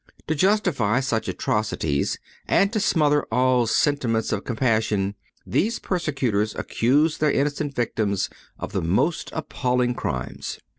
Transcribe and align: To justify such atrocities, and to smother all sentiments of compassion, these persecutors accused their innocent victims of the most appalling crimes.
To 0.25 0.33
justify 0.33 0.99
such 0.99 1.27
atrocities, 1.27 2.17
and 2.47 2.73
to 2.73 2.79
smother 2.79 3.21
all 3.31 3.67
sentiments 3.67 4.31
of 4.31 4.43
compassion, 4.43 5.13
these 5.45 5.77
persecutors 5.77 6.55
accused 6.55 7.19
their 7.19 7.31
innocent 7.31 7.75
victims 7.75 8.27
of 8.57 8.71
the 8.71 8.81
most 8.81 9.29
appalling 9.31 9.93
crimes. 9.93 10.57